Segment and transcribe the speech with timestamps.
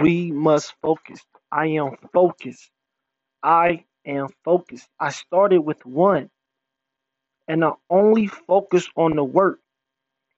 [0.00, 1.20] We must focus.
[1.52, 2.70] I am focused.
[3.42, 4.88] I am focused.
[4.98, 6.30] I started with one
[7.48, 9.60] and I only focus on the work.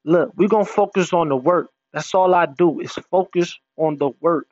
[0.05, 1.71] Look, we're going to focus on the work.
[1.93, 4.49] That's all I do is focus on the work.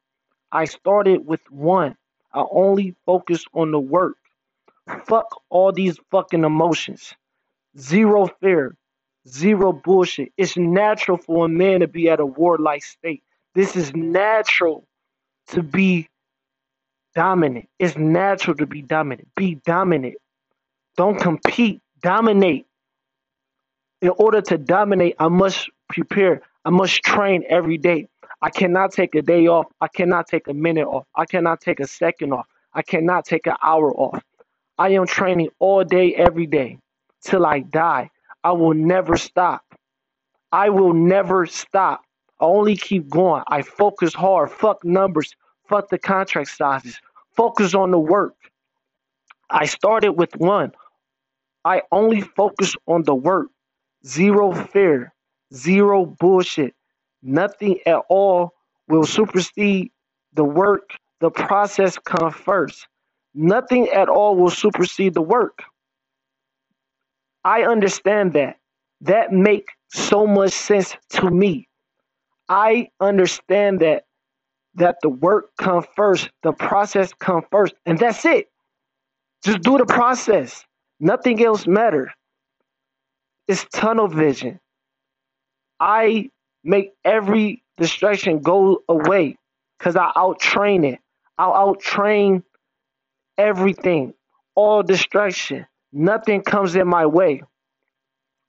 [0.53, 1.97] I started with one.
[2.33, 4.17] I only focus on the work.
[5.07, 7.15] Fuck all these fucking emotions.
[7.79, 8.77] Zero fear.
[9.29, 10.33] Zero bullshit.
[10.37, 13.23] It's natural for a man to be at a warlike state.
[13.55, 14.87] This is natural
[15.49, 16.09] to be
[17.15, 17.69] dominant.
[17.79, 19.29] It's natural to be dominant.
[19.37, 20.17] Be dominant.
[20.97, 21.81] Don't compete.
[22.03, 22.67] Dominate.
[24.03, 26.43] In order to dominate, I must prepare.
[26.65, 28.09] I must train every day.
[28.43, 29.67] I cannot take a day off.
[29.81, 31.07] I cannot take a minute off.
[31.15, 32.47] I cannot take a second off.
[32.75, 34.23] I cannot take an hour off.
[34.77, 36.79] I am training all day, every day,
[37.23, 38.11] till I die.
[38.43, 39.63] I will never stop.
[40.53, 42.04] I will never stop.
[42.41, 43.43] Only keep going.
[43.49, 44.51] I focus hard.
[44.51, 45.35] Fuck numbers.
[45.69, 47.01] Fuck the contract sizes.
[47.37, 48.35] Focus on the work.
[49.51, 50.73] I started with one.
[51.65, 53.49] I only focus on the work.
[54.07, 55.13] Zero fear.
[55.55, 56.75] Zero bullshit.
[57.23, 58.53] Nothing at all
[58.89, 59.91] will supersede
[60.35, 60.91] the work.
[61.21, 62.87] The process comes first.
[63.35, 65.63] Nothing at all will supersede the work.
[67.45, 68.57] I understand that.
[69.01, 71.69] That make so much sense to me.
[72.49, 74.05] I understand that
[74.77, 78.49] that the work come first, the process come first, and that's it.
[79.45, 80.65] Just do the process.
[81.01, 82.13] Nothing else matter.
[83.49, 84.61] It's tunnel vision.
[85.81, 86.31] I
[86.65, 89.37] make every distraction go away
[89.79, 91.01] because I out train it.
[91.39, 92.43] I'll out train
[93.39, 94.15] everything,
[94.55, 95.67] all distraction.
[95.93, 97.43] Nothing comes in my way.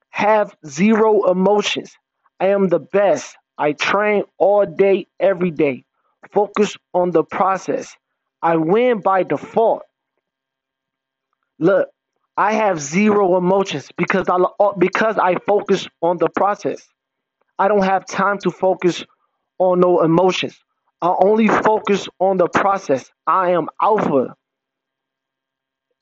[0.10, 1.96] Have zero emotions.
[2.40, 3.36] I am the best.
[3.58, 5.86] I train all day, every day.
[6.34, 7.96] Focus on the process.
[8.42, 9.84] I win by default.
[11.60, 11.90] Look,
[12.38, 16.88] I have zero emotions because I uh, because I focus on the process.
[17.60, 19.06] I don't have time to focus
[19.60, 20.58] on no emotions.
[21.02, 23.12] I only focus on the process.
[23.28, 24.36] I am alpha.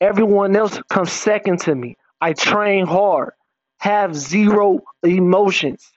[0.00, 1.96] Everyone else comes second to me.
[2.20, 3.32] I train hard,
[3.78, 5.90] have zero emotions.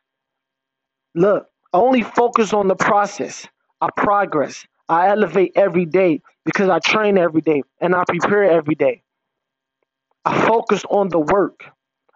[1.15, 3.47] Look, I only focus on the process.
[3.81, 4.65] I progress.
[4.89, 9.03] I elevate every day because I train every day and I prepare every day.
[10.25, 11.61] I focus on the work.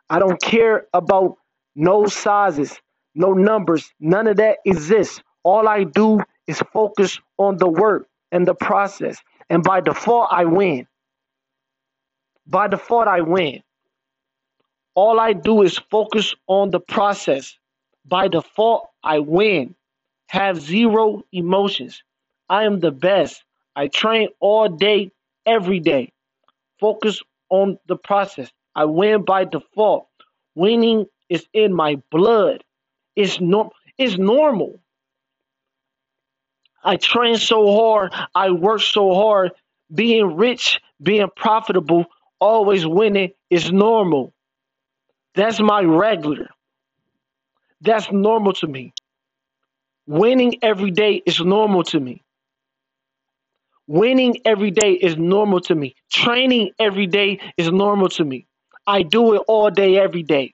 [0.10, 1.38] I don't care about
[1.76, 2.80] no sizes,
[3.16, 5.22] no numbers, none of that exists.
[5.44, 9.20] All I do is focus on the work and the process.
[9.50, 10.88] And by default, I win.
[12.48, 13.64] By default, I win.
[14.96, 17.58] All I do is focus on the process.
[18.06, 19.76] By default, I win.
[20.30, 22.04] Have zero emotions.
[22.50, 23.44] I am the best.
[23.76, 25.12] I train all day,
[25.46, 26.12] every day.
[26.80, 28.52] Focus on the process.
[28.76, 30.08] I win by default.
[30.56, 32.64] Winning is in my blood.
[33.16, 34.80] It's norm it's normal.
[36.84, 39.52] I train so hard, I work so hard.
[39.94, 42.06] Being rich, being profitable,
[42.40, 44.34] always winning is normal.
[45.36, 46.50] That's my regular.
[47.82, 48.94] That's normal to me.
[50.08, 52.24] Winning every day is normal to me.
[53.88, 55.96] Winning every day is normal to me.
[56.12, 58.48] Training every day is normal to me.
[58.88, 60.54] I do it all day, every day.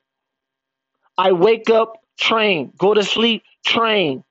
[1.17, 4.23] I wake up, train, go to sleep, train.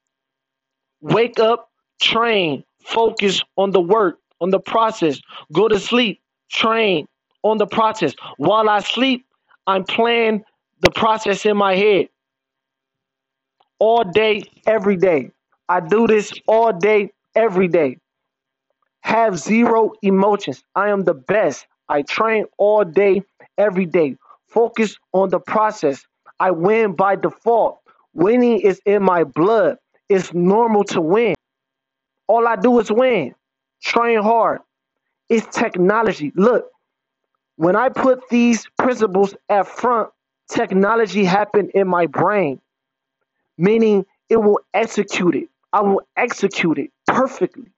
[1.01, 1.71] Wake up,
[2.01, 5.21] train, focus on the work, on the process.
[5.53, 6.21] Go to sleep,
[6.51, 7.07] train
[7.43, 8.15] on the process.
[8.39, 9.27] While I sleep,
[9.67, 10.45] I'm playing
[10.81, 12.09] the process in my head
[13.79, 15.31] all day, every day.
[15.69, 17.99] I do this all day, every day.
[19.03, 20.63] Have zero emotions.
[20.75, 21.67] I am the best.
[21.89, 23.23] I train all day,
[23.57, 24.17] every day.
[24.49, 26.05] Focus on the process.
[26.41, 27.81] I win by default.
[28.15, 29.79] Winning is in my blood.
[30.09, 31.35] It's normal to win.
[32.29, 33.35] All I do is win.
[33.83, 34.61] Train hard.
[35.29, 36.33] It's technology.
[36.37, 36.67] Look,
[37.57, 40.11] when I put these principles at front,
[40.51, 42.61] technology happened in my brain,
[43.59, 45.49] meaning it will execute it.
[45.73, 47.73] I will execute it perfectly.